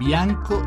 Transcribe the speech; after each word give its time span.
bianco 0.00 0.62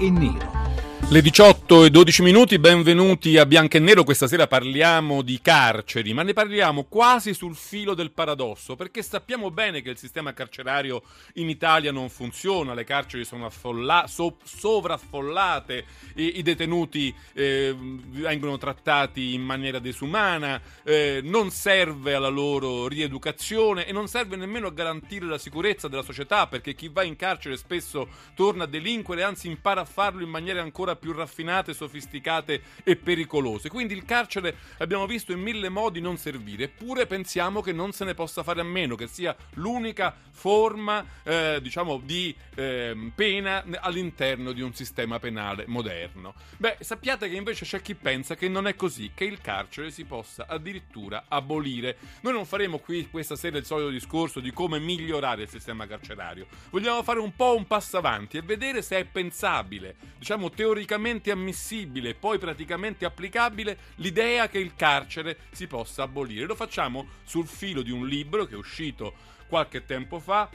e 0.00 0.10
nero. 0.10 0.57
Le 1.06 1.22
18 1.22 1.84
e 1.84 1.90
12 1.90 2.20
minuti, 2.20 2.58
benvenuti 2.58 3.38
a 3.38 3.46
Bianco 3.46 3.78
e 3.78 3.80
Nero. 3.80 4.04
Questa 4.04 4.26
sera 4.26 4.46
parliamo 4.46 5.22
di 5.22 5.40
carceri, 5.40 6.12
ma 6.12 6.22
ne 6.22 6.34
parliamo 6.34 6.84
quasi 6.84 7.32
sul 7.32 7.56
filo 7.56 7.94
del 7.94 8.10
paradosso, 8.10 8.76
perché 8.76 9.02
sappiamo 9.02 9.50
bene 9.50 9.80
che 9.80 9.88
il 9.88 9.96
sistema 9.96 10.34
carcerario 10.34 11.02
in 11.36 11.48
Italia 11.48 11.92
non 11.92 12.10
funziona, 12.10 12.74
le 12.74 12.84
carceri 12.84 13.24
sono 13.24 13.46
affolla- 13.46 14.04
so- 14.06 14.36
sovraffollate, 14.44 15.86
i-, 16.16 16.40
i 16.40 16.42
detenuti 16.42 17.14
eh, 17.32 17.74
vengono 17.78 18.58
trattati 18.58 19.32
in 19.32 19.40
maniera 19.40 19.78
disumana, 19.78 20.60
eh, 20.82 21.20
non 21.22 21.50
serve 21.50 22.12
alla 22.12 22.28
loro 22.28 22.86
rieducazione 22.86 23.86
e 23.86 23.92
non 23.92 24.08
serve 24.08 24.36
nemmeno 24.36 24.66
a 24.66 24.72
garantire 24.72 25.24
la 25.24 25.38
sicurezza 25.38 25.88
della 25.88 26.02
società, 26.02 26.46
perché 26.48 26.74
chi 26.74 26.88
va 26.88 27.02
in 27.02 27.16
carcere 27.16 27.56
spesso 27.56 28.08
torna 28.34 28.64
a 28.64 28.66
delinquere, 28.66 29.22
anzi 29.22 29.46
impara 29.46 29.80
a 29.80 29.86
farlo 29.86 30.22
in 30.22 30.28
maniera 30.28 30.60
ancora 30.60 30.87
più 30.96 31.12
raffinate, 31.12 31.74
sofisticate 31.74 32.62
e 32.84 32.96
pericolose. 32.96 33.68
Quindi 33.68 33.94
il 33.94 34.04
carcere 34.04 34.56
abbiamo 34.78 35.06
visto 35.06 35.32
in 35.32 35.40
mille 35.40 35.68
modi 35.68 36.00
non 36.00 36.16
servire, 36.16 36.64
eppure 36.64 37.06
pensiamo 37.06 37.60
che 37.60 37.72
non 37.72 37.92
se 37.92 38.04
ne 38.04 38.14
possa 38.14 38.42
fare 38.42 38.60
a 38.60 38.64
meno, 38.64 38.94
che 38.94 39.06
sia 39.06 39.34
l'unica 39.54 40.14
forma 40.30 41.04
eh, 41.24 41.58
diciamo 41.60 42.00
di 42.02 42.34
eh, 42.54 43.10
pena 43.14 43.64
all'interno 43.80 44.52
di 44.52 44.62
un 44.62 44.74
sistema 44.74 45.18
penale 45.18 45.64
moderno. 45.66 46.34
Beh, 46.56 46.78
sappiate 46.80 47.28
che 47.28 47.36
invece 47.36 47.64
c'è 47.64 47.82
chi 47.82 47.94
pensa 47.94 48.34
che 48.34 48.48
non 48.48 48.66
è 48.66 48.74
così, 48.74 49.10
che 49.14 49.24
il 49.24 49.40
carcere 49.40 49.90
si 49.90 50.04
possa 50.04 50.46
addirittura 50.48 51.24
abolire. 51.28 51.96
Noi 52.22 52.32
non 52.32 52.46
faremo 52.46 52.78
qui 52.78 53.08
questa 53.10 53.36
sera 53.36 53.58
il 53.58 53.64
solito 53.64 53.90
discorso 53.90 54.40
di 54.40 54.52
come 54.52 54.78
migliorare 54.78 55.42
il 55.42 55.48
sistema 55.48 55.86
carcerario. 55.86 56.46
Vogliamo 56.70 57.02
fare 57.02 57.18
un 57.18 57.34
po' 57.34 57.56
un 57.56 57.66
passo 57.66 57.96
avanti 57.96 58.36
e 58.36 58.42
vedere 58.42 58.82
se 58.82 58.98
è 58.98 59.04
pensabile, 59.04 59.96
diciamo 60.18 60.50
teoricamente 60.50 60.77
teoricamente 60.78 61.32
ammissibile 61.32 62.10
e 62.10 62.14
poi 62.14 62.38
praticamente 62.38 63.04
applicabile 63.04 63.78
l'idea 63.96 64.48
che 64.48 64.58
il 64.58 64.76
carcere 64.76 65.38
si 65.50 65.66
possa 65.66 66.04
abolire. 66.04 66.46
Lo 66.46 66.54
facciamo 66.54 67.08
sul 67.24 67.48
filo 67.48 67.82
di 67.82 67.90
un 67.90 68.06
libro 68.06 68.44
che 68.44 68.54
è 68.54 68.56
uscito 68.56 69.14
qualche 69.48 69.84
tempo 69.84 70.20
fa 70.20 70.48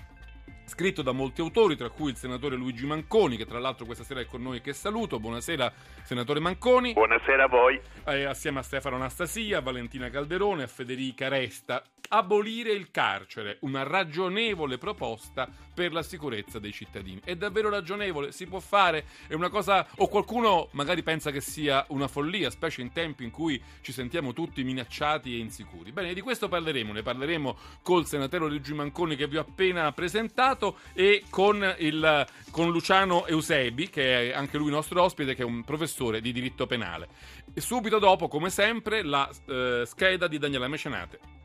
scritto 0.65 1.01
da 1.01 1.11
molti 1.11 1.41
autori, 1.41 1.75
tra 1.75 1.89
cui 1.89 2.11
il 2.11 2.15
senatore 2.15 2.55
Luigi 2.55 2.85
Manconi, 2.85 3.35
che 3.35 3.45
tra 3.45 3.59
l'altro 3.59 3.85
questa 3.85 4.05
sera 4.05 4.21
è 4.21 4.25
con 4.25 4.41
noi, 4.41 4.61
che 4.61 4.71
saluto. 4.71 5.19
Buonasera, 5.19 5.71
senatore 6.03 6.39
Manconi. 6.39 6.93
Buonasera 6.93 7.43
a 7.43 7.47
voi. 7.47 7.79
Eh, 8.05 8.23
assieme 8.23 8.59
a 8.59 8.63
Stefano 8.63 8.95
Anastasia, 8.95 9.57
a 9.57 9.61
Valentina 9.61 10.09
Calderone, 10.09 10.61
e 10.61 10.65
a 10.65 10.67
Federica 10.67 11.27
Resta. 11.27 11.83
Abolire 12.09 12.71
il 12.71 12.91
carcere, 12.91 13.57
una 13.61 13.83
ragionevole 13.83 14.77
proposta 14.77 15.49
per 15.73 15.91
la 15.91 16.03
sicurezza 16.03 16.59
dei 16.59 16.71
cittadini. 16.71 17.19
È 17.23 17.35
davvero 17.35 17.69
ragionevole? 17.69 18.31
Si 18.31 18.45
può 18.45 18.59
fare? 18.59 19.05
È 19.27 19.33
una 19.33 19.49
cosa... 19.49 19.87
o 19.97 20.07
qualcuno 20.07 20.69
magari 20.71 21.01
pensa 21.01 21.31
che 21.31 21.41
sia 21.41 21.83
una 21.89 22.07
follia, 22.07 22.49
specie 22.49 22.81
in 22.81 22.91
tempi 22.91 23.23
in 23.23 23.31
cui 23.31 23.61
ci 23.81 23.91
sentiamo 23.91 24.33
tutti 24.33 24.63
minacciati 24.63 25.33
e 25.33 25.39
insicuri. 25.39 25.91
Bene, 25.91 26.13
di 26.13 26.21
questo 26.21 26.47
parleremo. 26.47 26.93
Ne 26.93 27.01
parleremo 27.01 27.57
col 27.81 28.05
senatore 28.05 28.47
Luigi 28.47 28.73
Manconi 28.73 29.15
che 29.15 29.27
vi 29.27 29.37
ho 29.37 29.41
appena 29.41 29.91
presentato 29.91 30.77
e 30.93 31.23
con, 31.29 31.75
il, 31.79 32.27
con 32.51 32.69
Luciano 32.71 33.25
Eusebi, 33.25 33.89
che 33.89 34.31
è 34.31 34.33
anche 34.33 34.57
lui 34.57 34.69
nostro 34.69 35.01
ospite, 35.01 35.33
che 35.33 35.41
è 35.41 35.45
un 35.45 35.63
professore 35.63 36.21
di 36.21 36.31
diritto 36.31 36.67
penale. 36.67 37.07
E 37.53 37.61
subito 37.61 37.99
dopo, 37.99 38.27
come 38.27 38.49
sempre, 38.49 39.03
la 39.03 39.29
eh, 39.47 39.83
scheda 39.85 40.27
di 40.27 40.37
Daniela 40.37 40.67
Mecenate. 40.67 41.41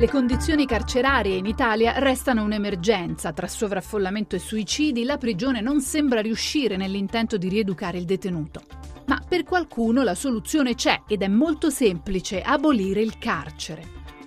Le 0.00 0.08
condizioni 0.08 0.64
carcerarie 0.64 1.36
in 1.36 1.44
Italia 1.44 1.98
restano 1.98 2.42
un'emergenza. 2.42 3.34
Tra 3.34 3.46
sovraffollamento 3.46 4.34
e 4.34 4.38
suicidi, 4.38 5.04
la 5.04 5.18
prigione 5.18 5.60
non 5.60 5.82
sembra 5.82 6.22
riuscire 6.22 6.78
nell'intento 6.78 7.36
di 7.36 7.50
rieducare 7.50 7.98
il 7.98 8.06
detenuto. 8.06 8.62
Ma 9.08 9.20
per 9.28 9.42
qualcuno 9.42 10.02
la 10.02 10.14
soluzione 10.14 10.74
c'è 10.74 11.02
ed 11.06 11.20
è 11.20 11.28
molto 11.28 11.68
semplice, 11.68 12.40
abolire 12.40 13.02
il 13.02 13.18
carcere. 13.18 13.82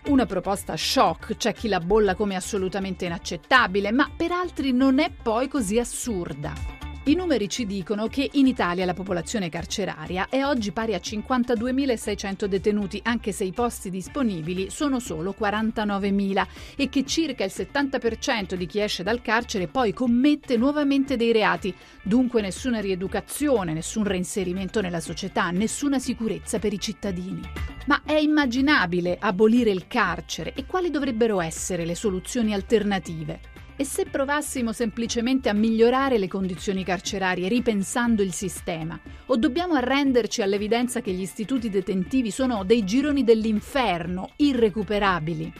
Una 0.10 0.28
proposta 0.28 0.78
shock, 0.78 1.38
c'è 1.38 1.56
chi 1.56 1.68
la 1.68 1.80
bolla 1.80 2.14
come 2.14 2.36
assolutamente 2.36 3.06
inaccettabile, 3.06 3.92
ma 3.92 4.08
per 4.16 4.32
altri 4.32 4.74
non 4.74 5.00
è 5.00 5.10
poi 5.10 5.48
così 5.48 5.80
assurda. 5.80 6.83
I 7.06 7.16
numeri 7.16 7.50
ci 7.50 7.66
dicono 7.66 8.08
che 8.08 8.30
in 8.32 8.48
Italia 8.48 8.86
la 8.86 8.94
popolazione 8.94 9.50
carceraria 9.50 10.28
è 10.30 10.46
oggi 10.46 10.72
pari 10.72 10.94
a 10.94 11.02
52.600 11.04 12.46
detenuti, 12.46 13.02
anche 13.04 13.34
se 13.34 13.44
i 13.44 13.52
posti 13.52 13.90
disponibili 13.90 14.70
sono 14.70 15.02
solo 15.02 15.36
49.000 15.38 16.48
e 16.78 16.88
che 16.88 17.04
circa 17.04 17.44
il 17.44 17.52
70% 17.54 18.54
di 18.54 18.66
chi 18.68 18.80
esce 18.80 19.04
dal 19.04 19.22
carcere 19.22 19.68
poi 19.68 19.92
commette 19.92 20.56
nuovamente 20.56 21.18
dei 21.18 21.34
reati. 21.34 21.76
Dunque 22.02 22.40
nessuna 22.40 22.80
rieducazione, 22.80 23.74
nessun 23.74 24.06
reinserimento 24.06 24.80
nella 24.80 25.02
società, 25.02 25.52
nessuna 25.52 26.00
sicurezza 26.00 26.58
per 26.58 26.72
i 26.72 26.80
cittadini. 26.80 27.42
Ma 27.86 28.02
è 28.06 28.16
immaginabile 28.16 29.18
abolire 29.20 29.72
il 29.72 29.88
carcere 29.88 30.54
e 30.54 30.66
quali 30.66 30.90
dovrebbero 30.90 31.42
essere 31.42 31.84
le 31.84 31.96
soluzioni 31.96 32.54
alternative? 32.54 33.53
E 33.76 33.86
se 33.86 34.06
provassimo 34.06 34.72
semplicemente 34.72 35.50
a 35.50 35.54
migliorare 35.54 36.20
le 36.20 36.28
condizioni 36.28 36.84
carcerarie 36.84 37.48
ripensando 37.48 38.22
il 38.22 38.32
sistema? 38.32 39.00
O 39.28 39.36
dobbiamo 39.36 39.74
arrenderci 39.74 40.44
all'evidenza 40.44 41.02
che 41.02 41.12
gli 41.12 41.22
istituti 41.22 41.72
detentivi 41.72 42.30
sono 42.30 42.64
dei 42.64 42.84
gironi 42.86 43.24
dell'inferno, 43.24 44.30
irrecuperabili? 44.36 45.52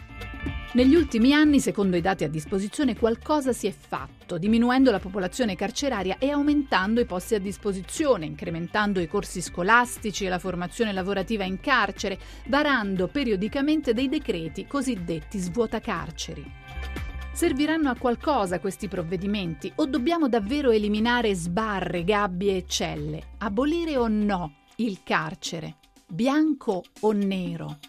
Negli 0.74 0.94
ultimi 0.96 1.34
anni, 1.34 1.60
secondo 1.60 1.98
i 1.98 2.02
dati 2.02 2.24
a 2.24 2.30
disposizione, 2.30 2.96
qualcosa 2.96 3.52
si 3.52 3.66
è 3.66 3.72
fatto, 3.72 4.38
diminuendo 4.38 4.92
la 4.92 5.00
popolazione 5.00 5.56
carceraria 5.56 6.18
e 6.20 6.30
aumentando 6.30 7.00
i 7.00 7.06
posti 7.06 7.34
a 7.36 7.40
disposizione, 7.40 8.26
incrementando 8.26 9.00
i 9.00 9.08
corsi 9.08 9.42
scolastici 9.42 10.26
e 10.26 10.30
la 10.30 10.40
formazione 10.40 10.92
lavorativa 10.92 11.44
in 11.44 11.60
carcere, 11.60 12.20
varando 12.48 13.08
periodicamente 13.08 13.94
dei 13.94 14.10
decreti 14.10 14.68
cosiddetti 14.68 15.40
svuotacarceri. 15.40 16.62
Serviranno 17.34 17.90
a 17.90 17.96
qualcosa 17.98 18.60
questi 18.60 18.88
provvedimenti 18.88 19.72
o 19.78 19.88
dobbiamo 19.88 20.30
davvero 20.30 20.70
eliminare 20.70 21.34
sbarre, 21.34 22.04
gabbie 22.04 22.58
e 22.58 22.66
celle? 22.68 23.24
Abolire 23.40 23.98
o 23.98 24.08
no 24.08 24.58
il 24.76 25.02
carcere? 25.04 25.78
Bianco 26.06 26.84
o 27.00 27.12
nero? 27.12 27.80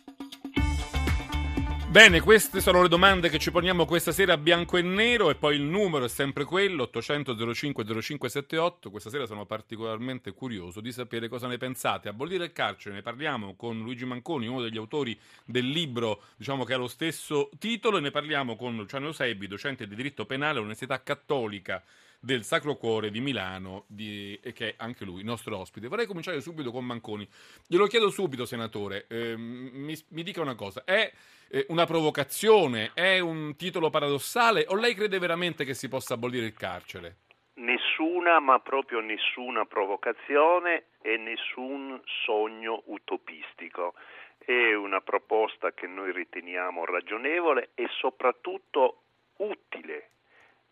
Bene, 1.94 2.20
queste 2.20 2.60
sono 2.60 2.82
le 2.82 2.88
domande 2.88 3.28
che 3.28 3.38
ci 3.38 3.52
poniamo 3.52 3.86
questa 3.86 4.10
sera 4.10 4.32
a 4.32 4.36
bianco 4.36 4.76
e 4.76 4.82
nero 4.82 5.30
e 5.30 5.36
poi 5.36 5.54
il 5.54 5.62
numero 5.62 6.06
è 6.06 6.08
sempre 6.08 6.42
quello, 6.42 6.82
800 6.82 7.54
05 7.54 7.84
0578. 7.84 8.90
Questa 8.90 9.10
sera 9.10 9.26
sono 9.26 9.46
particolarmente 9.46 10.32
curioso 10.32 10.80
di 10.80 10.90
sapere 10.90 11.28
cosa 11.28 11.46
ne 11.46 11.56
pensate. 11.56 12.08
Abolire 12.08 12.46
il 12.46 12.52
carcere, 12.52 12.96
ne 12.96 13.02
parliamo 13.02 13.54
con 13.54 13.78
Luigi 13.78 14.06
Manconi, 14.06 14.48
uno 14.48 14.60
degli 14.60 14.76
autori 14.76 15.16
del 15.44 15.68
libro, 15.68 16.22
diciamo 16.36 16.64
che 16.64 16.74
ha 16.74 16.78
lo 16.78 16.88
stesso 16.88 17.48
titolo, 17.60 17.98
e 17.98 18.00
ne 18.00 18.10
parliamo 18.10 18.56
con 18.56 18.74
Luciano 18.74 19.06
Eusebbi, 19.06 19.46
docente 19.46 19.86
di 19.86 19.94
diritto 19.94 20.26
penale 20.26 20.54
all'Università 20.54 21.00
Cattolica 21.00 21.80
del 22.24 22.42
Sacro 22.42 22.76
Cuore 22.76 23.10
di 23.10 23.20
Milano, 23.20 23.84
di, 23.86 24.40
che 24.54 24.70
è 24.70 24.74
anche 24.78 25.04
lui 25.04 25.22
nostro 25.22 25.58
ospite. 25.58 25.88
Vorrei 25.88 26.06
cominciare 26.06 26.40
subito 26.40 26.70
con 26.70 26.84
Manconi. 26.84 27.28
Glielo 27.66 27.86
chiedo 27.86 28.08
subito, 28.08 28.46
senatore, 28.46 29.06
eh, 29.08 29.36
mi, 29.36 29.94
mi, 30.08 30.22
dica 30.22 30.40
una 30.40 30.54
cosa, 30.54 30.84
è 30.84 31.12
eh, 31.50 31.66
una 31.68 31.84
provocazione, 31.84 32.92
è 32.94 33.18
un 33.18 33.54
titolo 33.56 33.90
paradossale 33.90 34.64
o 34.68 34.74
lei 34.74 34.94
crede 34.94 35.18
veramente 35.18 35.64
che 35.64 35.74
si 35.74 35.88
possa 35.88 36.14
abolire 36.14 36.46
il 36.46 36.54
carcere? 36.54 37.16
Nessuna, 37.56 38.40
ma 38.40 38.58
proprio 38.58 39.00
nessuna 39.00 39.66
provocazione 39.66 40.86
e 41.02 41.18
nessun 41.18 42.00
sogno 42.24 42.82
utopistico. 42.86 43.94
È 44.38 44.74
una 44.74 45.00
proposta 45.00 45.72
che 45.72 45.86
noi 45.86 46.10
riteniamo 46.12 46.84
ragionevole 46.86 47.70
e 47.74 47.86
soprattutto 47.98 49.02
utile 49.36 50.10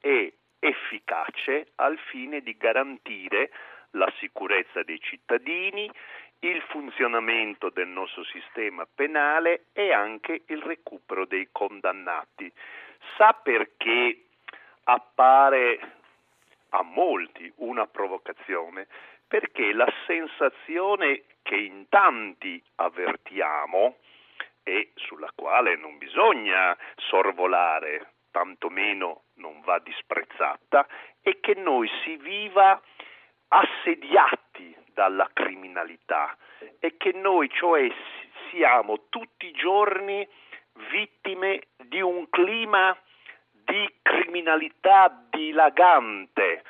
e 0.00 0.34
efficace 1.32 1.72
al 1.76 1.98
fine 1.98 2.40
di 2.40 2.56
garantire 2.56 3.50
la 3.92 4.10
sicurezza 4.18 4.82
dei 4.82 5.00
cittadini, 5.00 5.90
il 6.40 6.60
funzionamento 6.68 7.70
del 7.70 7.88
nostro 7.88 8.24
sistema 8.24 8.86
penale 8.92 9.66
e 9.72 9.92
anche 9.92 10.42
il 10.46 10.62
recupero 10.62 11.24
dei 11.24 11.48
condannati. 11.52 12.50
Sa 13.16 13.32
perché 13.32 14.24
appare 14.84 15.78
a 16.70 16.82
molti 16.82 17.50
una 17.56 17.86
provocazione? 17.86 18.86
Perché 19.26 19.72
la 19.72 19.90
sensazione 20.06 21.24
che 21.42 21.56
in 21.56 21.88
tanti 21.88 22.62
avvertiamo 22.76 23.96
e 24.62 24.92
sulla 24.94 25.30
quale 25.34 25.76
non 25.76 25.98
bisogna 25.98 26.76
sorvolare 26.96 28.12
tantomeno 28.30 29.24
va 29.64 29.78
disprezzata, 29.78 30.86
è 31.20 31.38
che 31.40 31.54
noi 31.54 31.88
si 32.02 32.16
viva 32.16 32.80
assediati 33.48 34.74
dalla 34.92 35.28
criminalità 35.32 36.36
e 36.78 36.96
che 36.96 37.12
noi 37.12 37.48
cioè 37.50 37.90
siamo 38.50 39.08
tutti 39.08 39.46
i 39.46 39.52
giorni 39.52 40.26
vittime 40.90 41.68
di 41.76 42.00
un 42.00 42.28
clima 42.30 42.96
di 43.50 43.88
criminalità 44.02 45.26
dilagante. 45.30 46.62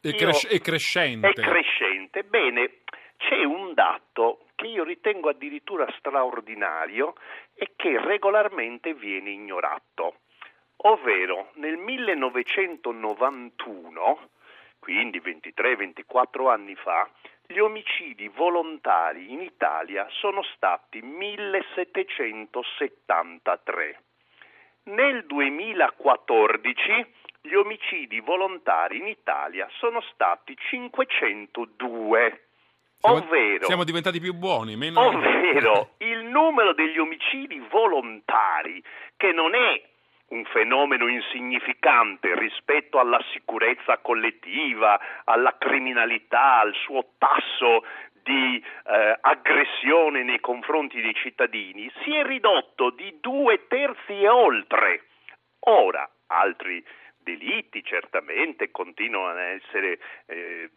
E, 0.00 0.14
cres- 0.14 0.48
e 0.50 0.60
crescente. 0.60 1.32
Crescente. 1.32 2.22
Bene, 2.22 2.82
c'è 3.16 3.42
un 3.44 3.74
dato 3.74 4.46
che 4.54 4.66
io 4.66 4.84
ritengo 4.84 5.28
addirittura 5.28 5.86
straordinario 5.98 7.14
e 7.54 7.72
che 7.76 8.00
regolarmente 8.00 8.94
viene 8.94 9.30
ignorato, 9.30 10.05
ovvero 10.86 11.50
nel 11.54 11.76
1991, 11.76 14.28
quindi 14.78 15.20
23-24 15.20 16.48
anni 16.48 16.76
fa, 16.76 17.10
gli 17.46 17.58
omicidi 17.58 18.28
volontari 18.28 19.32
in 19.32 19.40
Italia 19.40 20.06
sono 20.10 20.42
stati 20.54 21.02
1773. 21.02 24.00
Nel 24.84 25.26
2014 25.26 27.14
gli 27.42 27.54
omicidi 27.54 28.20
volontari 28.20 28.98
in 28.98 29.08
Italia 29.08 29.68
sono 29.78 30.00
stati 30.12 30.56
502. 30.56 32.40
Siamo, 32.98 33.16
ovvero, 33.16 33.66
siamo 33.66 33.84
diventati 33.84 34.20
più 34.20 34.32
buoni, 34.34 34.76
meno... 34.76 35.00
ovvero 35.00 35.90
il 36.06 36.24
numero 36.24 36.72
degli 36.72 36.96
omicidi 36.98 37.58
volontari, 37.70 38.82
che 39.16 39.32
non 39.32 39.54
è 39.54 39.82
un 40.36 40.44
fenomeno 40.44 41.08
insignificante 41.08 42.38
rispetto 42.38 42.98
alla 42.98 43.22
sicurezza 43.32 43.98
collettiva, 43.98 45.00
alla 45.24 45.56
criminalità, 45.58 46.60
al 46.60 46.74
suo 46.74 47.12
tasso 47.18 47.84
di 48.22 48.62
eh, 48.86 49.18
aggressione 49.20 50.22
nei 50.22 50.40
confronti 50.40 51.00
dei 51.00 51.14
cittadini, 51.14 51.90
si 52.02 52.12
è 52.14 52.22
ridotto 52.24 52.90
di 52.90 53.18
due 53.20 53.66
terzi 53.68 54.20
e 54.20 54.28
oltre. 54.28 55.04
Ora, 55.60 56.08
altri 56.26 56.84
delitti 57.18 57.82
certamente 57.82 58.70
continuano 58.70 59.38
a 59.38 59.50
essere 59.50 59.98
eh, 60.26 60.70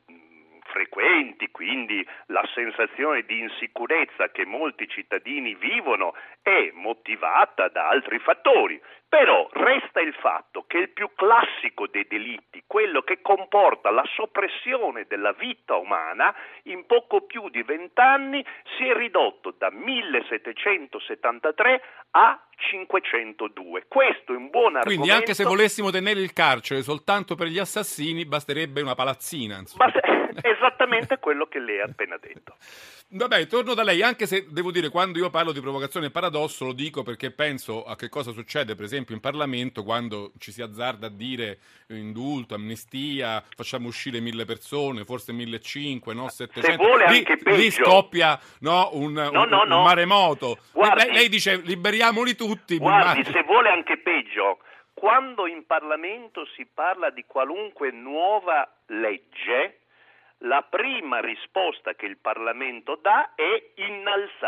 frequenti, 0.70 1.50
quindi 1.52 2.06
la 2.28 2.48
sensazione 2.54 3.24
di 3.24 3.40
insicurezza 3.40 4.30
che 4.30 4.46
molti 4.46 4.88
cittadini 4.88 5.56
vivono 5.56 6.14
è 6.42 6.72
motivata 6.74 7.68
da 7.68 7.90
altri 7.90 8.20
fattori. 8.20 8.80
Però 9.10 9.50
resta 9.54 10.02
il 10.02 10.14
fatto 10.14 10.66
che 10.68 10.78
il 10.78 10.90
più 10.90 11.10
classico 11.16 11.88
dei 11.88 12.06
delitti, 12.08 12.62
quello 12.68 13.02
che 13.02 13.24
comporta 13.24 13.90
la 13.90 14.04
soppressione 14.16 15.08
della 15.08 15.32
vita 15.32 15.78
umana, 15.78 16.32
in 16.66 16.86
poco 16.86 17.22
più 17.22 17.50
di 17.50 17.64
vent'anni 17.64 18.46
si 18.78 18.88
è 18.88 18.94
ridotto 18.94 19.56
da 19.58 19.72
1773 19.72 21.82
a 22.12 22.40
502. 22.56 23.86
Questo 23.88 24.34
è 24.34 24.36
un 24.36 24.52
buon 24.52 24.76
argomento. 24.76 24.86
Quindi 24.86 25.10
anche 25.10 25.34
se 25.34 25.44
volessimo 25.44 25.90
tenere 25.90 26.20
il 26.20 26.32
carcere 26.32 26.84
soltanto 26.84 27.34
per 27.34 27.48
gli 27.48 27.58
assassini, 27.58 28.26
basterebbe 28.26 28.82
una 28.82 28.94
palazzina. 28.94 29.58
Insomma. 29.58 29.92
Esattamente 30.42 31.18
quello 31.18 31.48
che 31.48 31.60
lei 31.60 31.82
ha 31.82 31.86
appena 31.86 32.18
detto. 32.18 32.56
Vabbè, 33.12 33.48
torno 33.48 33.74
da 33.74 33.82
lei, 33.82 34.04
anche 34.04 34.28
se 34.28 34.46
devo 34.50 34.72
dire, 34.72 34.90
quando 34.90 35.18
io 35.18 35.32
parlo 35.32 35.52
di 35.52 35.62
provocazione 35.62 36.06
e 36.08 36.12
paradosso, 36.12 36.66
lo 36.66 36.74
dico 36.74 37.02
perché 37.02 37.32
penso 37.32 37.84
a 37.84 37.96
che 37.96 38.08
cosa 38.08 38.32
succede, 38.32 38.76
per 38.76 38.86
esempio, 38.86 38.99
in 39.07 39.19
Parlamento 39.19 39.84
quando 39.84 40.31
ci 40.38 40.51
si 40.51 40.62
azzarda 40.62 41.07
a 41.07 41.10
dire 41.10 41.60
indulto, 41.88 42.54
amnistia, 42.56 43.44
facciamo 43.56 43.88
uscire 43.88 44.19
mille 44.19 44.46
persone, 44.46 45.06
forse 45.06 45.31
1500, 45.34 46.13
no? 46.13 46.30
700. 46.30 46.72
Se 46.72 46.78
vuole 46.78 47.10
lì, 47.10 47.25
lì 47.56 47.72
scoppia 47.72 48.40
no, 48.60 48.90
un, 48.94 49.13
No, 49.13 49.30
un- 49.44 49.54
un 49.72 49.84
maremoto. 49.84 50.57
Guardi- 50.72 51.04
lei, 51.06 51.13
lei 51.13 51.30
dice 51.30 51.57
liberiamoli 51.57 52.36
tutti. 52.36 52.78
Guardi, 52.78 53.24
se 53.25 53.44
vuole 53.44 53.69
anche 53.69 53.98
peggio, 53.98 54.60
quando 54.94 55.48
in 55.48 55.66
Parlamento 55.66 56.46
si 56.56 56.66
parla 56.72 57.10
di 57.10 57.24
qualunque 57.25 57.92
nuova 57.92 58.69
legge, 58.88 59.80
la 60.44 60.62
prima 60.69 61.19
risposta 61.19 61.94
che 61.96 62.06
il 62.06 62.18
Parlamento 62.18 62.98
dà 63.01 63.34
è 63.36 63.72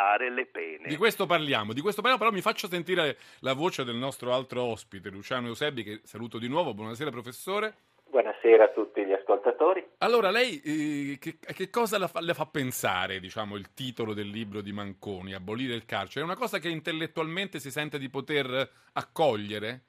innalzare 0.01 0.29
le 0.29 0.45
pene. 0.47 0.87
Di 0.87 0.97
questo 0.97 1.25
parliamo, 1.25 1.73
di 1.73 1.81
questo 1.81 2.01
parliamo, 2.01 2.23
però 2.23 2.35
mi 2.35 2.41
faccio 2.41 2.67
sentire 2.67 3.17
la 3.39 3.53
voce 3.53 3.83
del 3.83 3.95
nostro 3.95 4.33
altro 4.33 4.63
ospite, 4.63 5.09
Luciano 5.09 5.47
Eusebi, 5.47 5.83
che 5.83 5.99
saluto 6.03 6.39
di 6.39 6.47
nuovo. 6.47 6.73
Buonasera 6.73 7.11
professore. 7.11 7.73
Buonasera 8.09 8.65
a 8.65 8.69
tutti 8.69 9.05
gli 9.05 9.13
ascoltatori. 9.13 9.85
Allora, 9.99 10.31
lei 10.31 10.61
eh, 10.61 11.17
che, 11.19 11.37
che 11.39 11.69
cosa 11.69 11.97
la 11.97 12.07
fa, 12.07 12.19
le 12.19 12.33
fa 12.33 12.45
pensare, 12.45 13.19
diciamo, 13.19 13.55
il 13.55 13.73
titolo 13.73 14.13
del 14.13 14.27
libro 14.27 14.61
di 14.61 14.73
Manconi, 14.73 15.33
Abolire 15.33 15.75
il 15.75 15.85
carcere? 15.85 16.21
È 16.21 16.27
una 16.27 16.35
cosa 16.35 16.57
che 16.59 16.67
intellettualmente 16.67 17.59
si 17.59 17.71
sente 17.71 17.97
di 17.97 18.09
poter 18.09 18.69
accogliere? 18.93 19.83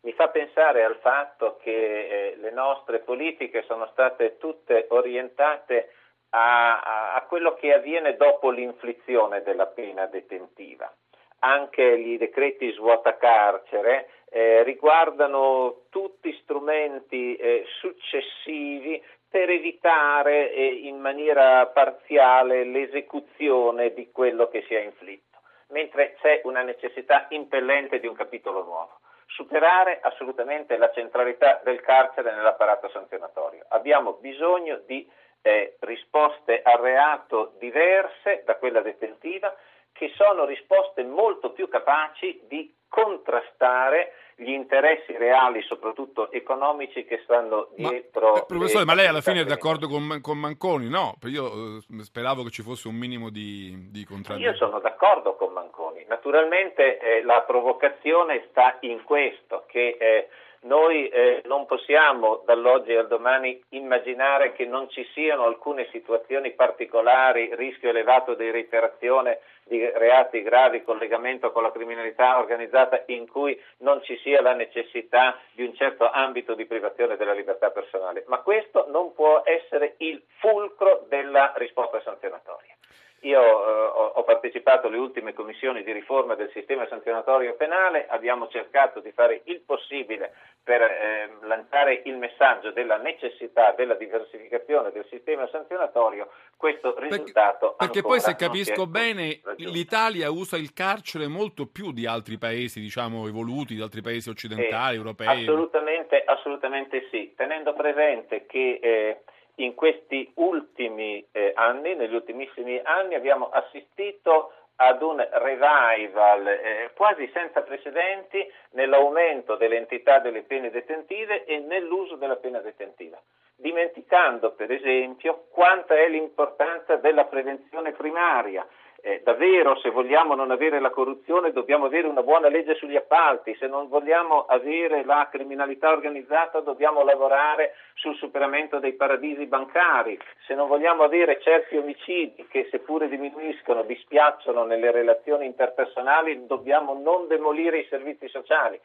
Mi 0.00 0.12
fa 0.14 0.28
pensare 0.30 0.82
al 0.82 0.98
fatto 1.00 1.60
che 1.62 2.32
eh, 2.32 2.36
le 2.36 2.50
nostre 2.50 2.98
politiche 2.98 3.62
sono 3.68 3.88
state 3.92 4.36
tutte 4.38 4.86
orientate 4.88 5.90
a, 6.34 7.14
a- 7.14 7.22
quello 7.22 7.54
che 7.54 7.72
avviene 7.72 8.16
dopo 8.16 8.50
l'inflizione 8.50 9.42
della 9.42 9.66
pena 9.66 10.06
detentiva. 10.06 10.92
Anche 11.40 11.82
i 11.82 12.16
decreti 12.18 12.70
svuota 12.72 13.16
carcere 13.16 14.08
eh, 14.30 14.62
riguardano 14.62 15.84
tutti 15.90 16.32
strumenti 16.42 17.34
eh, 17.36 17.64
successivi 17.80 19.02
per 19.28 19.50
evitare 19.50 20.52
eh, 20.52 20.64
in 20.66 21.00
maniera 21.00 21.66
parziale 21.66 22.64
l'esecuzione 22.64 23.92
di 23.92 24.10
quello 24.12 24.48
che 24.48 24.62
si 24.68 24.74
è 24.74 24.80
inflitto, 24.80 25.38
mentre 25.68 26.16
c'è 26.20 26.42
una 26.44 26.62
necessità 26.62 27.26
impellente 27.30 27.98
di 27.98 28.06
un 28.06 28.14
capitolo 28.14 28.62
nuovo 28.62 29.00
superare 29.32 30.00
assolutamente 30.02 30.76
la 30.76 30.90
centralità 30.92 31.60
del 31.64 31.80
carcere 31.80 32.34
nell'apparato 32.34 32.90
sanzionatorio. 32.90 33.64
Abbiamo 33.68 34.12
bisogno 34.20 34.82
di 34.86 35.08
eh, 35.42 35.76
risposte 35.80 36.62
al 36.62 36.80
reato 36.80 37.54
diverse 37.58 38.42
da 38.44 38.56
quella 38.56 38.80
detentiva, 38.80 39.54
che 39.92 40.12
sono 40.16 40.44
risposte 40.44 41.04
molto 41.04 41.50
più 41.52 41.68
capaci 41.68 42.40
di 42.48 42.74
contrastare 42.88 44.12
gli 44.36 44.50
interessi 44.50 45.16
reali, 45.16 45.62
soprattutto 45.62 46.30
economici, 46.30 47.04
che 47.04 47.20
stanno 47.24 47.68
Ma, 47.76 47.88
dietro. 47.88 48.36
eh, 48.36 48.44
professore, 48.46 48.84
ma 48.84 48.94
lei 48.94 49.06
alla 49.06 49.20
fine 49.20 49.40
è 49.40 49.44
d'accordo 49.44 49.88
con, 49.88 50.18
con 50.20 50.38
Manconi? 50.38 50.88
No, 50.88 51.14
io 51.24 51.78
eh, 51.78 52.02
speravo 52.02 52.42
che 52.42 52.50
ci 52.50 52.62
fosse 52.62 52.88
un 52.88 52.96
minimo 52.96 53.30
di, 53.30 53.88
di 53.90 54.00
Io 54.00 54.06
contraddizione. 54.06 54.56
sono 54.56 54.78
d'accordo 54.80 55.36
con 55.36 55.52
Manconi. 55.52 56.04
Naturalmente 56.08 56.98
eh, 56.98 57.22
la 57.22 57.42
provocazione 57.42 58.46
sta 58.50 58.76
in 58.80 59.02
questo, 59.04 59.64
che 59.68 59.96
eh, 59.98 60.28
noi 60.62 61.08
eh, 61.08 61.42
non 61.46 61.66
possiamo 61.66 62.42
dall'oggi 62.44 62.94
al 62.94 63.08
domani 63.08 63.60
immaginare 63.70 64.52
che 64.52 64.64
non 64.64 64.88
ci 64.90 65.04
siano 65.12 65.44
alcune 65.44 65.88
situazioni 65.90 66.52
particolari, 66.52 67.54
rischio 67.54 67.88
elevato 67.88 68.34
di 68.34 68.50
reiterazione 68.50 69.40
di 69.64 69.84
reati 69.94 70.42
gravi, 70.42 70.82
collegamento 70.82 71.50
con 71.50 71.62
la 71.62 71.72
criminalità 71.72 72.38
organizzata, 72.38 73.02
in 73.06 73.28
cui 73.28 73.60
non 73.78 74.02
ci 74.02 74.16
sia 74.18 74.40
la 74.40 74.54
necessità 74.54 75.38
di 75.52 75.64
un 75.64 75.74
certo 75.74 76.10
ambito 76.10 76.54
di 76.54 76.66
privazione 76.66 77.16
della 77.16 77.32
libertà 77.32 77.70
personale. 77.70 78.24
Ma 78.26 78.38
questo 78.38 78.86
non 78.88 79.14
può 79.14 79.42
essere 79.44 79.94
il 79.98 80.22
fulcro 80.38 81.06
della 81.08 81.52
risposta 81.56 82.00
sanzionatoria. 82.02 82.74
Io 83.22 83.40
eh, 83.40 84.10
ho, 84.14 84.24
partecipato 84.24 84.88
alle 84.88 84.96
ultime 84.96 85.32
commissioni 85.32 85.84
di 85.84 85.92
riforma 85.92 86.34
del 86.34 86.50
sistema 86.52 86.86
sanzionatorio 86.88 87.54
penale, 87.54 88.06
abbiamo 88.08 88.48
cercato 88.48 89.00
di 89.00 89.12
fare 89.12 89.42
il 89.44 89.60
possibile 89.60 90.32
per 90.62 90.80
eh, 90.80 91.30
lanciare 91.42 92.02
il 92.04 92.16
messaggio 92.16 92.72
della 92.72 92.96
necessità 92.96 93.72
della 93.76 93.94
diversificazione 93.94 94.90
del 94.90 95.06
sistema 95.08 95.46
sanzionatorio, 95.48 96.30
questo 96.56 96.98
risultato 96.98 97.74
Perché 97.78 97.98
ancora 97.98 98.14
poi 98.14 98.20
se 98.20 98.36
capisco 98.36 98.86
bene, 98.86 99.40
raggiunto. 99.42 99.72
l'Italia 99.72 100.30
usa 100.30 100.56
il 100.56 100.72
carcere 100.72 101.28
molto 101.28 101.66
più 101.66 101.92
di 101.92 102.06
altri 102.06 102.38
paesi, 102.38 102.80
diciamo, 102.80 103.28
evoluti, 103.28 103.74
di 103.74 103.82
altri 103.82 104.00
paesi 104.00 104.30
occidentali, 104.30 104.94
Eh, 104.94 104.98
europei. 104.98 105.42
Assolutamente, 105.42 106.22
assolutamente 106.24 107.06
sì, 107.10 107.34
tenendo 107.36 107.72
presente 107.72 108.46
che 108.46 108.78
eh, 108.82 109.22
in 109.56 109.74
questi 109.74 110.30
ultimi 110.36 111.26
eh, 111.32 111.52
anni, 111.54 111.94
negli 111.94 112.14
ultimissimi 112.14 112.80
anni, 112.82 113.14
abbiamo 113.14 113.50
assistito 113.50 114.52
ad 114.76 115.02
un 115.02 115.24
revival 115.30 116.46
eh, 116.46 116.90
quasi 116.94 117.30
senza 117.32 117.62
precedenti 117.62 118.44
nell'aumento 118.70 119.56
dell'entità 119.56 120.18
delle 120.18 120.42
pene 120.42 120.70
detentive 120.70 121.44
e 121.44 121.58
nell'uso 121.58 122.16
della 122.16 122.36
pena 122.36 122.58
detentiva, 122.60 123.20
dimenticando 123.54 124.52
per 124.52 124.72
esempio 124.72 125.46
quanta 125.50 125.94
è 125.94 126.08
l'importanza 126.08 126.96
della 126.96 127.24
prevenzione 127.26 127.92
primaria. 127.92 128.66
Eh, 129.04 129.20
davvero, 129.24 129.76
se 129.80 129.90
vogliamo 129.90 130.36
non 130.36 130.52
avere 130.52 130.78
la 130.78 130.90
corruzione, 130.90 131.50
dobbiamo 131.50 131.86
avere 131.86 132.06
una 132.06 132.22
buona 132.22 132.46
legge 132.46 132.76
sugli 132.76 132.94
appalti, 132.94 133.52
se 133.58 133.66
non 133.66 133.88
vogliamo 133.88 134.44
avere 134.46 135.04
la 135.04 135.28
criminalità 135.28 135.90
organizzata, 135.90 136.60
dobbiamo 136.60 137.02
lavorare 137.02 137.74
sul 137.94 138.14
superamento 138.14 138.78
dei 138.78 138.92
paradisi 138.92 139.46
bancari, 139.46 140.16
se 140.46 140.54
non 140.54 140.68
vogliamo 140.68 141.02
avere 141.02 141.40
certi 141.40 141.76
omicidi 141.76 142.46
che 142.48 142.68
seppure 142.70 143.08
diminuiscono, 143.08 143.82
dispiacciono 143.82 144.64
nelle 144.64 144.92
relazioni 144.92 145.46
interpersonali, 145.46 146.46
dobbiamo 146.46 146.94
non 146.94 147.26
demolire 147.26 147.78
i 147.78 147.86
servizi 147.90 148.28
sociali. 148.28 148.78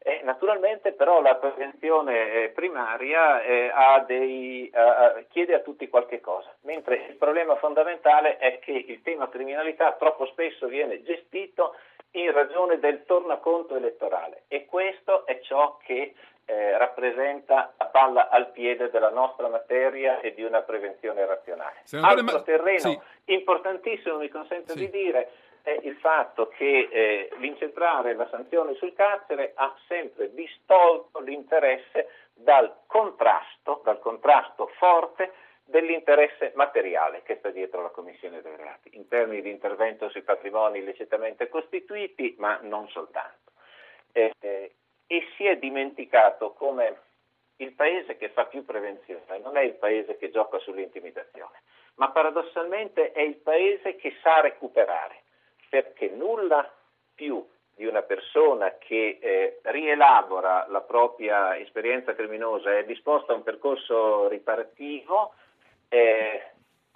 Eh, 0.00 0.20
naturalmente 0.22 0.92
però 0.92 1.20
la 1.20 1.34
prevenzione 1.34 2.44
eh, 2.44 2.48
primaria 2.50 3.42
eh, 3.42 3.70
dei, 4.06 4.70
chiede 5.28 5.54
a 5.54 5.60
tutti 5.60 5.88
qualche 5.88 6.20
cosa, 6.20 6.54
mentre 6.62 7.06
il 7.08 7.16
problema 7.16 7.56
fondamentale 7.56 8.38
è 8.38 8.58
che 8.60 8.72
il 8.72 9.02
tema 9.02 9.28
criminalità 9.28 9.92
troppo 9.92 10.26
spesso 10.26 10.66
viene 10.68 11.02
gestito 11.02 11.74
in 12.12 12.32
ragione 12.32 12.78
del 12.78 13.04
tornaconto 13.04 13.76
elettorale 13.76 14.44
e 14.48 14.66
questo 14.66 15.26
è 15.26 15.40
ciò 15.40 15.78
che 15.84 16.14
eh, 16.46 16.78
rappresenta 16.78 17.74
la 17.76 17.84
palla 17.86 18.28
al 18.30 18.50
piede 18.52 18.88
della 18.88 19.10
nostra 19.10 19.48
materia 19.48 20.20
e 20.20 20.32
di 20.32 20.42
una 20.42 20.62
prevenzione 20.62 21.26
razionale. 21.26 21.80
Senatore, 21.82 22.20
Altro 22.20 22.36
ma... 22.38 22.42
terreno 22.42 22.78
sì. 22.78 22.98
importantissimo, 23.26 24.16
mi 24.16 24.28
consente 24.28 24.72
sì. 24.72 24.78
di 24.78 24.90
dire, 24.90 25.30
è 25.68 25.80
il 25.82 25.96
fatto 25.96 26.48
che 26.48 26.88
eh, 26.90 27.28
l'incentrare 27.36 28.14
la 28.14 28.26
sanzione 28.30 28.74
sul 28.76 28.94
carcere 28.94 29.52
ha 29.54 29.76
sempre 29.86 30.32
distolto 30.32 31.20
l'interesse 31.20 32.08
dal 32.32 32.84
contrasto, 32.86 33.82
dal 33.84 33.98
contrasto 33.98 34.68
forte 34.78 35.30
dell'interesse 35.64 36.52
materiale 36.54 37.22
che 37.22 37.36
sta 37.36 37.50
dietro 37.50 37.82
la 37.82 37.90
commissione 37.90 38.40
dei 38.40 38.56
reati, 38.56 38.96
in 38.96 39.06
termini 39.08 39.42
di 39.42 39.50
intervento 39.50 40.08
sui 40.08 40.22
patrimoni 40.22 40.78
illecitamente 40.78 41.50
costituiti, 41.50 42.34
ma 42.38 42.58
non 42.62 42.88
soltanto. 42.88 43.52
Eh, 44.12 44.32
eh, 44.40 44.74
e 45.06 45.26
si 45.36 45.44
è 45.44 45.58
dimenticato 45.58 46.54
come 46.54 47.00
il 47.56 47.72
paese 47.72 48.16
che 48.16 48.30
fa 48.30 48.46
più 48.46 48.64
prevenzione 48.64 49.38
non 49.38 49.58
è 49.58 49.62
il 49.62 49.74
paese 49.74 50.16
che 50.16 50.30
gioca 50.30 50.58
sull'intimidazione, 50.60 51.62
ma 51.96 52.10
paradossalmente 52.10 53.12
è 53.12 53.20
il 53.20 53.36
paese 53.36 53.96
che 53.96 54.16
sa 54.22 54.40
recuperare, 54.40 55.24
perché 55.68 56.08
nulla 56.08 56.70
più 57.14 57.44
di 57.74 57.86
una 57.86 58.02
persona 58.02 58.74
che 58.78 59.18
eh, 59.20 59.60
rielabora 59.62 60.66
la 60.68 60.80
propria 60.80 61.56
esperienza 61.56 62.14
criminosa 62.14 62.72
e 62.72 62.80
è 62.80 62.84
disposta 62.84 63.32
a 63.32 63.36
un 63.36 63.44
percorso 63.44 64.28
riparativo 64.28 65.34
eh, 65.88 66.42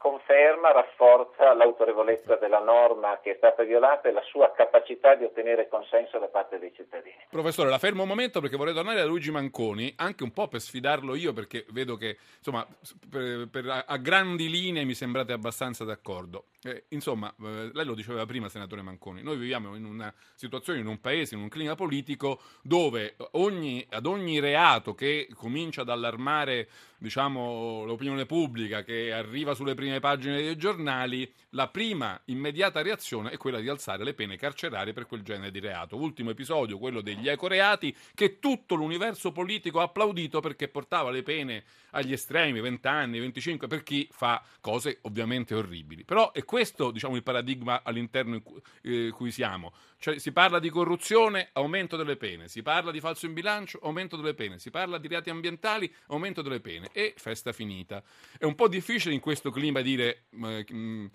conferma, 0.02 0.72
rafforza 0.72 1.54
l'autorevolezza 1.54 2.34
della 2.34 2.58
norma 2.58 3.20
che 3.22 3.30
è 3.30 3.34
stata 3.36 3.62
violata 3.62 4.08
e 4.08 4.12
la 4.12 4.22
sua 4.22 4.52
capacità 4.52 5.14
di 5.14 5.22
ottenere 5.22 5.68
consenso 5.68 6.18
da 6.18 6.26
parte 6.26 6.58
dei 6.58 6.72
cittadini. 6.74 7.14
Professore, 7.30 7.70
la 7.70 7.78
fermo 7.78 8.02
un 8.02 8.08
momento 8.08 8.40
perché 8.40 8.56
vorrei 8.56 8.74
tornare 8.74 9.00
a 9.00 9.04
Luigi 9.04 9.30
Manconi, 9.30 9.94
anche 9.96 10.24
un 10.24 10.32
po' 10.32 10.48
per 10.48 10.60
sfidarlo 10.60 11.14
io, 11.14 11.32
perché 11.32 11.64
vedo 11.70 11.96
che 11.96 12.18
insomma, 12.36 12.66
per, 13.08 13.48
per, 13.48 13.84
a, 13.86 13.96
grandi 13.98 14.50
linee 14.50 14.84
mi 14.84 14.94
sembrate 14.94 15.32
abbastanza 15.32 15.84
d'accordo. 15.84 16.46
Eh, 16.64 16.84
insomma, 16.88 17.32
eh, 17.40 17.70
lei 17.72 17.84
lo 17.84 17.94
diceva 17.94 18.26
prima, 18.26 18.48
senatore 18.48 18.82
Manconi, 18.82 19.22
noi 19.22 19.36
viviamo 19.36 19.76
in 19.76 19.84
una 19.84 20.12
situazione, 20.34 20.80
in 20.80 20.88
un 20.88 21.00
paese, 21.00 21.36
in 21.36 21.42
un 21.42 21.48
clima 21.48 21.76
politico 21.76 22.40
dove 22.60 23.14
ogni, 23.32 23.86
ad 23.88 24.06
ogni 24.06 24.40
reato 24.40 24.94
che 24.94 25.28
comincia 25.34 25.82
ad 25.82 25.90
allarmare 25.90 26.68
diciamo, 27.02 27.84
l'opinione 27.84 28.24
pubblica, 28.24 28.82
che 28.82 29.12
arriva 29.12 29.54
sulle 29.54 29.74
prime 29.74 29.98
pagine 30.00 30.36
dei 30.36 30.56
giornali, 30.56 31.30
la 31.50 31.68
prima 31.68 32.18
immediata 32.26 32.80
reazione 32.80 33.30
è 33.30 33.36
quella 33.36 33.60
di 33.60 33.68
alzare 33.68 34.04
le 34.04 34.14
pene 34.14 34.36
carcerarie 34.36 34.92
per 34.92 35.06
quel 35.06 35.22
genere 35.22 35.50
di 35.50 35.58
reato. 35.58 35.96
Ultimo 35.96 36.30
episodio, 36.30 36.78
quello 36.78 37.00
degli 37.00 37.28
ecoreati, 37.28 37.94
che 38.14 38.38
tutto 38.38 38.76
l'universo 38.76 39.32
politico 39.32 39.80
ha 39.80 39.84
applaudito 39.84 40.40
perché 40.40 40.68
portava 40.68 41.10
le 41.10 41.22
pene 41.22 41.64
agli 41.90 42.12
estremi, 42.12 42.60
20 42.60 42.86
anni, 42.86 43.18
25, 43.18 43.66
per 43.66 43.82
chi 43.82 44.08
fa 44.10 44.42
cose 44.60 44.98
ovviamente 45.02 45.54
orribili. 45.54 46.04
Però 46.04 46.32
è 46.32 46.44
questo 46.44 46.90
diciamo, 46.92 47.16
il 47.16 47.22
paradigma 47.22 47.82
all'interno 47.82 48.36
in 48.36 48.42
cui, 48.42 48.60
eh, 48.82 49.10
cui 49.10 49.30
siamo. 49.32 49.72
Cioè, 49.98 50.18
si 50.18 50.32
parla 50.32 50.58
di 50.58 50.68
corruzione, 50.68 51.50
aumento 51.52 51.96
delle 51.96 52.16
pene, 52.16 52.48
si 52.48 52.62
parla 52.62 52.90
di 52.90 52.98
falso 52.98 53.26
in 53.26 53.34
bilancio, 53.34 53.78
aumento 53.82 54.16
delle 54.16 54.34
pene, 54.34 54.58
si 54.58 54.70
parla 54.70 54.98
di 54.98 55.06
reati 55.06 55.30
ambientali, 55.30 55.92
aumento 56.08 56.42
delle 56.42 56.60
pene 56.60 56.90
e 56.92 57.14
festa 57.16 57.52
finita. 57.52 58.02
È 58.38 58.44
un 58.44 58.54
po' 58.54 58.68
difficile 58.68 59.14
in 59.14 59.20
questo 59.20 59.50
clima 59.50 59.80
dire 59.80 60.24
eh, 60.30 61.10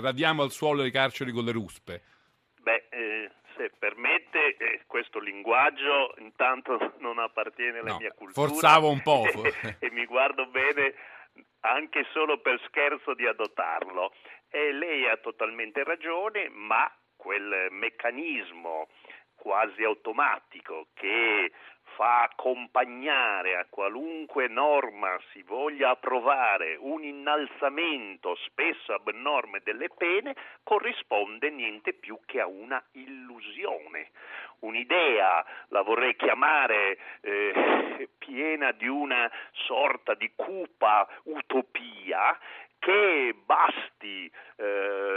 radiamo 0.00 0.42
al 0.42 0.50
suolo 0.50 0.82
le 0.82 0.90
carceri 0.90 1.32
con 1.32 1.44
le 1.44 1.52
ruspe. 1.52 2.02
Beh, 2.60 2.86
eh, 2.90 3.30
se 3.56 3.70
permette, 3.78 4.56
eh, 4.56 4.80
questo 4.86 5.18
linguaggio 5.18 6.14
intanto 6.18 6.94
non 7.00 7.18
appartiene 7.18 7.78
alla 7.78 7.92
no, 7.92 7.98
mia 7.98 8.12
cultura. 8.12 8.48
Forzavo 8.48 8.90
un 8.90 9.02
po'. 9.02 9.24
e 9.78 9.90
mi 9.90 10.04
guardo 10.06 10.46
bene 10.46 10.94
anche 11.60 12.06
solo 12.12 12.38
per 12.38 12.60
scherzo 12.66 13.14
di 13.14 13.26
adottarlo. 13.26 14.12
E 14.48 14.72
lei 14.72 15.08
ha 15.08 15.16
totalmente 15.16 15.82
ragione, 15.82 16.48
ma 16.48 16.90
quel 17.16 17.68
meccanismo 17.70 18.88
quasi 19.34 19.82
automatico 19.82 20.88
che 20.94 21.50
fa 21.94 22.22
accompagnare 22.22 23.56
a 23.56 23.66
qualunque 23.68 24.48
norma 24.48 25.18
si 25.32 25.42
voglia 25.42 25.90
approvare 25.90 26.76
un 26.78 27.02
innalzamento 27.04 28.34
spesso 28.46 28.92
abnorme 28.92 29.60
delle 29.62 29.88
pene 29.88 30.34
corrisponde 30.62 31.50
niente 31.50 31.92
più 31.92 32.18
che 32.24 32.40
a 32.40 32.46
una 32.46 32.82
illusione, 32.92 34.10
un'idea, 34.60 35.44
la 35.68 35.82
vorrei 35.82 36.16
chiamare 36.16 36.98
eh, 37.20 38.08
piena 38.18 38.72
di 38.72 38.88
una 38.88 39.30
sorta 39.52 40.14
di 40.14 40.32
cupa 40.34 41.06
utopia 41.24 42.38
che 42.84 43.34
basti 43.46 44.30
eh, 44.56 45.13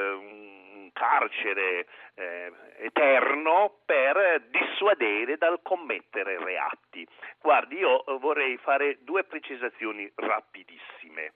carcere 0.97 1.85
eh, 2.15 2.51
eterno 2.79 3.81
per 3.85 4.47
dissuadere 4.49 5.37
dal 5.37 5.59
commettere 5.61 6.43
reati. 6.43 7.07
Guardi, 7.39 7.77
io 7.77 8.03
vorrei 8.19 8.57
fare 8.57 8.97
due 9.01 9.23
precisazioni 9.23 10.11
rapidissime. 10.15 11.33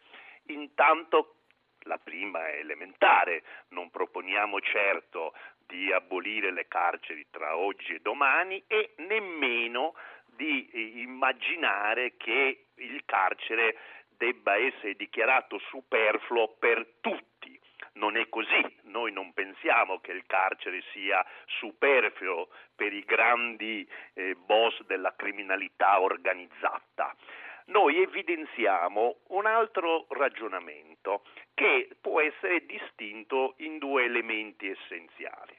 Intanto 0.48 1.36
la 1.84 2.00
prima 2.00 2.48
è 2.48 2.58
elementare, 2.58 3.44
non 3.70 3.92
proponiamo 3.92 4.60
certo 4.62 5.34
di 5.68 5.92
abolire 5.92 6.52
le 6.52 6.68
carceri 6.68 7.28
tra 7.30 7.56
oggi 7.56 7.94
e 7.94 8.00
domani 8.02 8.64
e 8.68 8.94
nemmeno 8.98 9.94
di 10.26 11.02
immaginare 11.02 12.16
che 12.18 12.66
il 12.76 13.04
carcere 13.06 13.78
debba 14.18 14.56
essere 14.56 14.96
dichiarato 14.96 15.60
superfluo 15.70 16.56
per 16.60 16.86
tutti. 17.00 17.60
Non 17.94 18.16
è 18.16 18.30
così, 18.30 18.78
noi 18.84 19.12
pensiamo 19.72 20.00
che 20.00 20.12
il 20.12 20.26
carcere 20.28 20.84
sia 20.92 21.26
superfluo 21.46 22.50
per 22.76 22.92
i 22.92 23.04
grandi 23.06 23.88
eh, 24.14 24.36
boss 24.36 24.82
della 24.82 25.14
criminalità 25.16 26.02
organizzata. 26.02 27.16
Noi 27.68 28.02
evidenziamo 28.02 29.20
un 29.30 29.46
altro 29.46 30.08
ragionamento 30.10 31.24
che 31.54 31.90
può 32.02 32.20
essere 32.20 32.66
distinto 32.66 33.54
in 33.58 33.78
due 33.78 34.04
elementi 34.04 34.68
essenziali. 34.68 35.58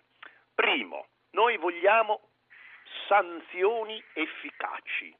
Primo, 0.54 1.06
noi 1.30 1.56
vogliamo 1.56 2.20
sanzioni 3.08 4.02
efficaci. 4.12 5.16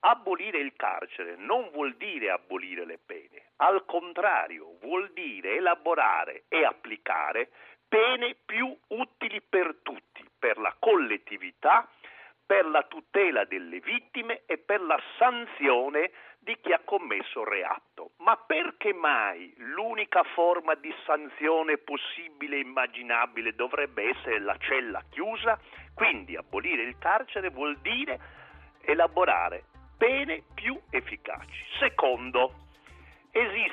Abolire 0.00 0.58
il 0.58 0.74
carcere 0.76 1.34
non 1.36 1.70
vuol 1.70 1.96
dire 1.96 2.30
abolire 2.30 2.84
le 2.84 2.98
pene, 3.04 3.46
al 3.56 3.84
contrario 3.84 4.76
vuol 4.80 5.10
dire 5.12 5.56
elaborare 5.56 6.44
e 6.48 6.64
applicare 6.64 7.50
pene 7.88 8.36
più 8.44 8.76
utili 8.88 9.40
per 9.40 9.76
tutti, 9.82 10.24
per 10.38 10.58
la 10.58 10.74
collettività, 10.78 11.88
per 12.44 12.66
la 12.66 12.82
tutela 12.84 13.44
delle 13.44 13.80
vittime 13.80 14.42
e 14.46 14.58
per 14.58 14.80
la 14.80 14.98
sanzione 15.18 16.10
di 16.38 16.56
chi 16.62 16.72
ha 16.72 16.80
commesso 16.84 17.44
reato. 17.44 18.12
Ma 18.18 18.36
perché 18.36 18.94
mai 18.94 19.52
l'unica 19.58 20.22
forma 20.34 20.74
di 20.74 20.94
sanzione 21.04 21.76
possibile 21.78 22.56
e 22.56 22.60
immaginabile 22.60 23.54
dovrebbe 23.54 24.08
essere 24.08 24.40
la 24.40 24.56
cella 24.58 25.02
chiusa? 25.10 25.58
Quindi 25.94 26.36
abolire 26.36 26.82
il 26.82 26.96
carcere 26.98 27.50
vuol 27.50 27.76
dire 27.78 28.18
elaborare 28.80 29.64
pene 29.98 30.44
più 30.54 30.80
efficaci. 30.90 31.64
Secondo, 31.78 32.67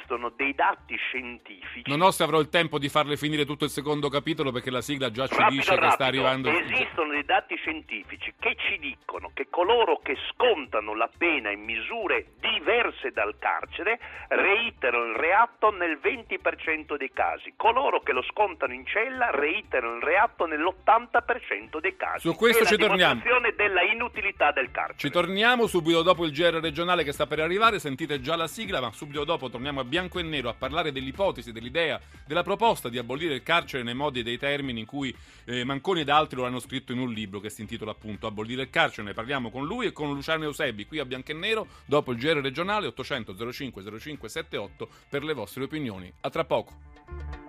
esistono 0.06 0.32
dei 0.36 0.54
dati 0.54 0.96
scientifici. 0.96 1.84
Non 1.90 2.00
so 2.00 2.12
se 2.12 2.24
avrò 2.24 2.40
il 2.40 2.50
tempo 2.50 2.78
di 2.78 2.90
farle 2.90 3.18
finire 3.18 3.46
tutto 3.46 3.66
il 3.66 3.72
secondo 3.72 4.10
capitolo 4.10 4.52
perché 4.52 4.70
la 4.70 4.82
sigla 4.82 5.10
già 5.10 5.28
ci 5.28 5.36
rapido, 5.36 5.56
dice 5.56 5.70
rapido. 5.72 5.88
che 5.88 5.94
sta 5.94 6.06
arrivando. 6.06 6.50
Esistono 6.50 7.12
dei 7.12 7.26
dati 7.26 7.56
scientifici 7.56 8.34
che 8.40 8.56
ci 8.58 8.78
dicono 8.80 9.32
che 9.34 9.48
coloro 9.50 10.00
che 10.04 10.16
scontano 10.32 10.96
la 10.96 11.10
pena 11.18 11.50
in 11.50 11.64
misure 11.64 12.34
diverse 12.40 13.12
dal 13.12 13.36
carcere 13.40 14.00
reiterano 14.30 15.06
il 15.06 15.16
reato 15.16 15.72
nel 15.72 16.00
20% 16.02 16.98
dei 16.98 17.12
casi. 17.12 17.54
Coloro 17.56 18.02
che 18.02 18.14
lo 18.14 18.22
scontano 18.24 18.74
in 18.74 18.86
cella 18.86 19.32
reiterano 19.32 19.98
il 19.98 20.04
reato 20.04 20.46
nell'80% 20.46 21.80
dei 21.80 21.96
casi. 21.96 22.20
Su 22.28 22.36
questo 22.36 22.64
e 22.64 22.68
ci 22.68 22.78
torniamo. 22.78 23.22
La 23.26 23.54
della 23.56 23.82
inutilità 23.82 24.52
del 24.52 24.70
carcere. 24.72 24.98
Ci 24.98 25.10
torniamo 25.10 25.68
subito 25.68 26.02
dopo 26.02 26.26
il 26.26 26.32
GR 26.32 26.60
regionale 26.60 27.04
che 27.04 27.12
sta 27.12 27.26
per 27.26 27.40
arrivare, 27.40 27.80
sentite 27.80 28.20
già 28.20 28.36
la 28.36 28.48
sigla, 28.48 28.80
ma 28.80 28.92
subito 28.92 29.24
dopo 29.24 29.50
torniamo 29.50 29.80
a 29.80 29.84
bianco 29.96 30.20
e 30.20 30.24
nero 30.24 30.50
a 30.50 30.54
parlare 30.54 30.92
dell'ipotesi, 30.92 31.54
dell'idea, 31.54 32.02
della 32.28 32.44
proposta 32.44 32.90
di 32.90 32.98
abolire 32.98 33.36
il 33.36 33.44
carcere 33.44 33.82
nei 33.82 33.94
modi 33.94 34.20
e 34.20 34.24
dei 34.24 34.38
termini 34.38 34.82
in 34.82 34.86
cui 34.86 35.16
eh, 35.46 35.64
Manconi 35.64 36.02
ed 36.02 36.10
altri 36.10 36.36
lo 36.36 36.46
hanno 36.46 36.60
scritto 36.60 36.92
in 36.92 37.00
un 37.00 37.14
libro 37.14 37.40
che 37.40 37.50
si 37.50 37.62
intitola 37.62 37.92
appunto 37.92 38.28
Abolire 38.28 38.64
il 38.64 38.70
carcere. 38.70 39.08
Ne 39.08 39.14
parliamo 39.14 39.50
con 39.50 39.66
lui 39.66 39.86
e 39.86 39.94
con 39.94 40.14
Luciano 40.14 40.44
Eusebi 40.44 40.86
qui 40.86 41.00
a 41.00 41.06
bianco 41.06 41.32
e 41.32 41.36
nero 41.36 41.68
dopo 41.86 42.12
il 42.12 42.18
GR 42.18 42.42
regionale 42.42 42.88
800 42.88 43.52
05 43.54 44.00
05 44.00 44.28
78 44.28 44.90
per 45.08 45.24
le 45.24 45.32
vostre 45.32 45.64
opinioni. 45.64 46.12
A 46.20 46.30
tra 46.30 46.44
poco. 46.44 47.45